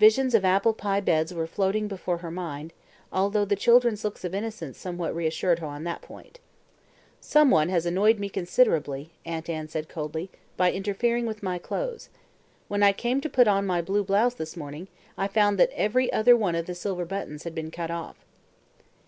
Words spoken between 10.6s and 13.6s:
interfering with my clothes. When I came to put